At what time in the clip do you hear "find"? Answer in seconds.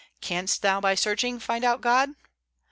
1.39-1.63